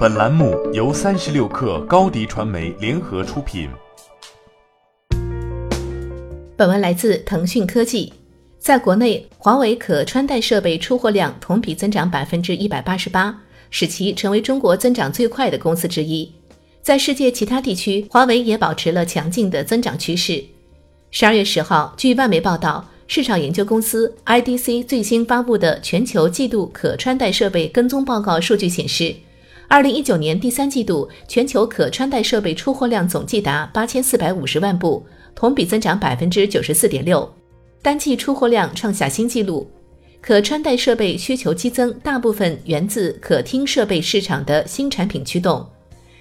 [0.00, 3.68] 本栏目由三十六氪高低传媒联合出品。
[6.56, 8.10] 本文来自腾讯科技。
[8.58, 16.32] 在国内，华为可穿戴设备出货量同比增长百分之一百八十八，使其成为中国增长最快的公司之一。
[16.80, 20.42] 在世界其他地区，华为也保持了强劲的增长趋势。
[21.10, 29.14] 十二月十号，据外媒报道，市场研究公司 IDC 最新发布的全球季度可穿戴设备跟踪报告数据显示。
[29.70, 37.32] 二零一九年第三季度，全球可穿戴设备出货量总计达八千四百五十万部，同比增长百分之九十四点六，
[37.80, 39.70] 单季出货量创下新纪录。
[40.20, 45.64] 可穿戴设备需求激增，大部分源自可听设备市场的新产品驱动。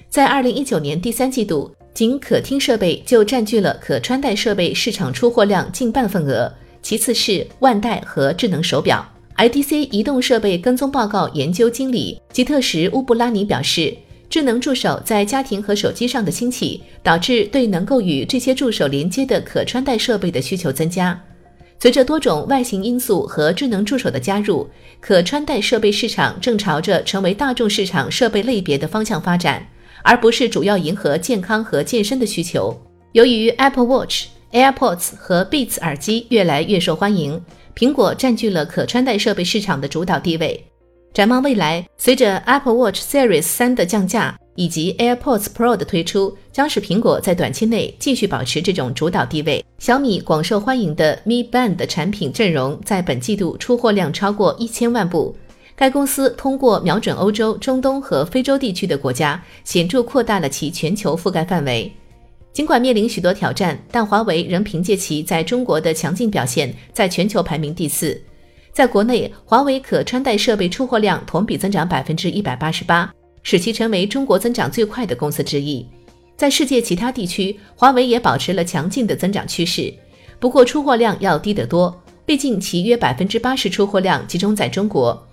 [0.10, 6.54] 在二零一九年第三季度，仅可听设备就占据了可穿戴设备市场出货量近半份额，
[6.84, 9.04] 其次是腕带和智能手表。
[9.40, 13.96] IDC 移动设备跟踪报告研究经理吉特什乌布拉尼表示，
[14.30, 21.18] 智能助手在家庭和手机上的兴起，导致对能够与这些助手连接的可穿戴设备的需求增加。
[21.80, 29.66] 随着多种外形因素和智能助手的加入，可穿戴设备市场正朝着成为大众市场设备类别的方向发展，
[30.04, 32.78] 而不是主要迎合健康和健身的需求。
[33.14, 37.42] 由于 Apple Watch、AirPods 和 Beats 耳机越来越受欢迎。
[37.80, 40.62] 苹果占据了可穿戴设备市场的主导地位。
[41.14, 49.64] 展望未来，随着 Apple Watch Series 三的降价以及 AirPods Pro 的推出，将使苹果在短期内继续保持这种主导地位。
[49.78, 55.34] 小米广受欢迎的 Mi Band 的产品阵容在本季度出货量超过一千万部。
[55.74, 61.90] 该公司通过瞄准欧洲、中东和非洲地区的国家，显著扩大了其全球覆盖范围。
[62.52, 68.20] 尽管面临许多挑战，但华为仍凭借其在中国的强劲表现，在全球排名第四。
[68.72, 73.12] 在国内，华为可穿戴设备出货量同比增长百分之一百八十八，
[73.44, 75.86] 使其成为中国增长最快的公司之一。
[76.36, 79.94] 在世界其他地区，华为也保持了强劲的增长趋势，
[80.40, 85.28] 不过出货量要低得多，毕竟其约百分之八十出货量集中在中国。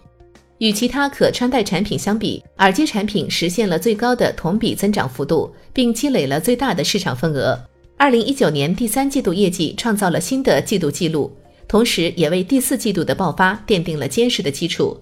[0.58, 7.58] 与其他可穿戴产品相比，耳机产品实现了最高的同比增长幅度，并积累了最大的市场份额。
[7.98, 11.30] 二零一九年第三季度业绩创造了新的季度记录，
[11.68, 14.98] 同时也为第四季度的爆发奠定了坚实的基础。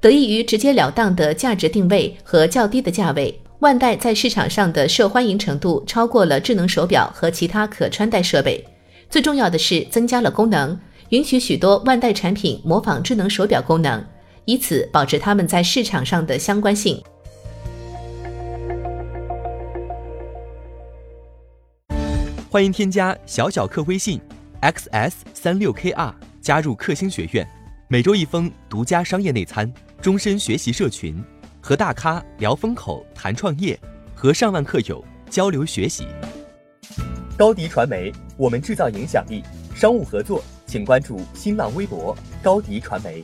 [0.00, 8.64] 得益于直截了当的价值定位和较低的价位，万代在市场上的受欢迎程度超过了智能手表和其他可穿戴设备。
[9.08, 14.04] 最重要的是，增加了功能，允许许多万代产品模仿智能手表功能。
[14.46, 17.02] 以此保持他们在市场上的相关性。
[22.48, 24.20] 欢迎添加小小客微信
[24.62, 27.46] ，xs 三六 kr，加入克星学院，
[27.88, 29.70] 每周一封独家商业内参，
[30.00, 31.22] 终身学习社群，
[31.60, 33.78] 和大咖聊风口、谈创业，
[34.14, 36.06] 和上万客友交流学习。
[37.36, 39.42] 高迪传媒，我们制造影响力。
[39.74, 43.22] 商务合作，请关注新浪微博高迪传媒。